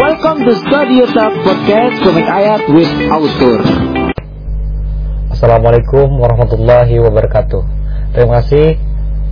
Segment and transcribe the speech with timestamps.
[0.00, 3.60] Welcome to Studio Talk Podcast Komik Ayat with Author.
[5.28, 7.60] Assalamualaikum warahmatullahi wabarakatuh.
[8.16, 8.80] Terima kasih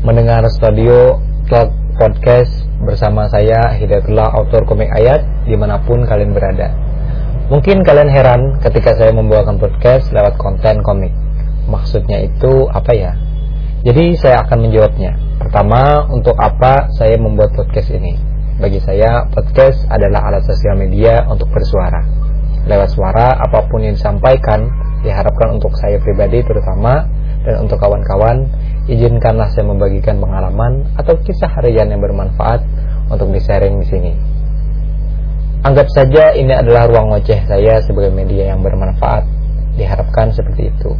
[0.04, 6.68] mendengar Studio Talk Podcast bersama saya Hidayatullah autor komik ayat di mana pun kalian berada.
[7.48, 11.16] Mungkin kalian heran ketika saya membawakan podcast lewat konten komik.
[11.64, 13.16] Maksudnya itu apa ya?
[13.88, 15.16] Jadi saya akan menjawabnya.
[15.40, 18.20] Pertama, untuk apa saya membuat podcast ini?
[18.58, 22.02] Bagi saya, podcast adalah alat sosial media untuk bersuara.
[22.66, 24.66] Lewat suara, apa pun yang disampaikan
[25.06, 27.06] diharapkan untuk saya pribadi terutama
[27.46, 28.50] dan untuk kawan-kawan,
[28.90, 32.66] izinkanlah saya membagikan pengalaman atau kisah harian yang bermanfaat
[33.06, 34.12] untuk di-sharing di sini.
[35.62, 39.22] Anggap saja ini adalah ruang ngoceh saya sebagai media yang bermanfaat.
[39.78, 40.98] Diharapkan seperti itu.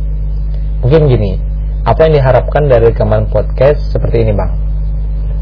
[0.86, 1.42] Mungkin gini,
[1.82, 4.52] apa yang diharapkan dari rekaman podcast seperti ini bang?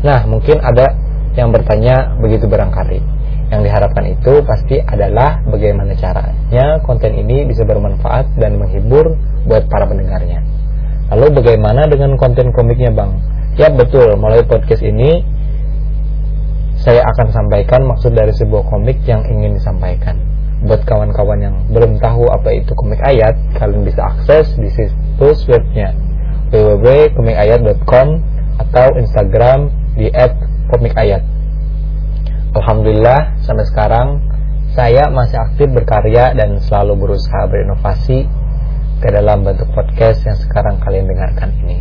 [0.00, 1.04] Nah, mungkin ada
[1.36, 2.98] yang bertanya begitu barangkali.
[3.46, 9.14] Yang diharapkan itu pasti adalah bagaimana caranya konten ini bisa bermanfaat dan menghibur
[9.46, 10.42] buat para pendengarnya.
[11.14, 13.14] Lalu bagaimana dengan konten komiknya bang?
[13.54, 15.22] Ya betul, mulai podcast ini
[16.82, 20.18] saya akan sampaikan maksud dari sebuah komik yang ingin disampaikan.
[20.66, 25.94] Buat kawan-kawan yang belum tahu apa itu komik ayat, kalian bisa akses di situs webnya
[26.50, 28.08] www.komikayat.com
[28.56, 30.08] atau Instagram di
[30.68, 31.22] @komikayat.
[32.56, 34.08] Alhamdulillah sampai sekarang
[34.72, 38.28] saya masih aktif berkarya dan selalu berusaha berinovasi
[39.00, 41.80] ke dalam bentuk podcast yang sekarang kalian dengarkan ini.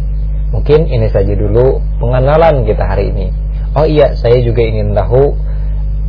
[0.51, 3.27] Mungkin ini saja dulu pengenalan kita hari ini.
[3.75, 5.35] Oh iya, saya juga ingin tahu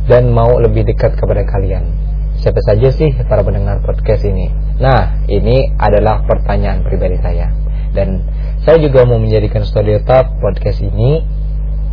[0.07, 1.91] dan mau lebih dekat kepada kalian.
[2.39, 4.47] Siapa saja sih para pendengar podcast ini?
[4.79, 7.51] Nah, ini adalah pertanyaan pribadi saya.
[7.91, 8.23] Dan
[8.61, 9.65] saya juga mau menjadikan
[10.05, 11.25] Talk podcast ini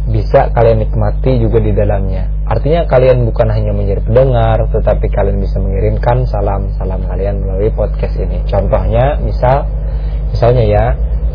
[0.04, 2.28] bisa kalian nikmati juga di dalamnya.
[2.44, 8.44] Artinya kalian bukan hanya menjadi pendengar, tetapi kalian bisa mengirimkan salam-salam kalian melalui podcast ini.
[8.44, 9.64] Contohnya, misal,
[10.28, 10.84] misalnya ya,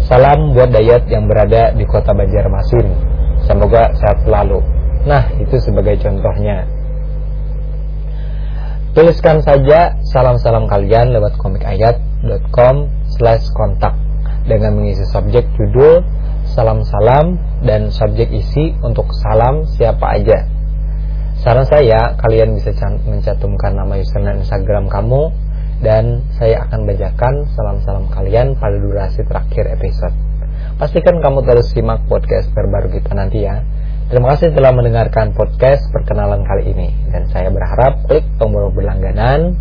[0.06, 3.10] salam buat Dayat yang berada di kota Banjarmasin
[3.49, 4.60] Semoga sehat selalu.
[5.08, 6.67] Nah, itu sebagai contohnya.
[8.94, 12.76] Tuliskan saja salam-salam kalian lewat komikayat.com
[13.15, 14.08] slash kontak
[14.49, 16.02] dengan mengisi subjek judul,
[16.49, 20.49] salam-salam, dan subjek isi untuk salam siapa aja.
[21.39, 22.76] Saran saya, kalian bisa
[23.08, 25.32] mencantumkan nama username Instagram kamu
[25.80, 30.11] dan saya akan bacakan salam-salam kalian pada durasi terakhir episode.
[30.76, 33.64] Pastikan kamu terus simak podcast terbaru kita nanti ya.
[34.11, 39.55] Terima kasih telah mendengarkan podcast perkenalan kali ini dan saya berharap klik tombol berlangganan,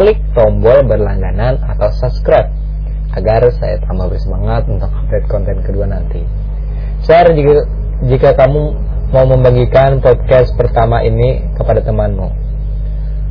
[0.00, 2.61] klik tombol berlangganan atau subscribe
[3.12, 6.24] agar saya tambah bersemangat untuk update konten kedua nanti.
[7.04, 7.54] Share jika,
[8.08, 8.62] jika kamu
[9.12, 12.32] mau membagikan podcast pertama ini kepada temanmu.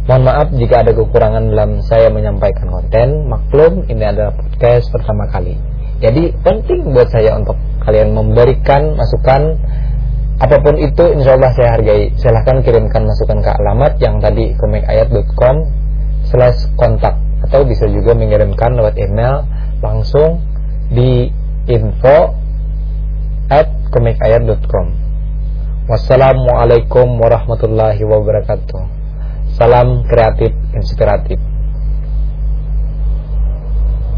[0.06, 3.26] Mohon maaf jika ada kekurangan dalam saya menyampaikan konten.
[3.30, 5.58] Maklum ini adalah podcast pertama kali.
[6.02, 7.54] Jadi penting buat saya untuk
[7.86, 9.58] kalian memberikan masukan
[10.42, 12.10] apa pun itu insya Allah saya hargai.
[12.18, 15.56] Silahkan kirimkan masukan ke alamat yang tadi komikayat.com
[16.30, 17.14] slash kontak
[17.46, 19.46] atau bisa juga mengirimkan lewat email
[19.82, 20.40] langsung
[20.94, 21.28] di
[21.68, 22.38] info
[23.52, 25.02] at komikayat.com
[25.92, 28.80] Wassalamualaikum warahmatullahi wabarakatuh.
[29.60, 31.51] Salam kreatif inspiratif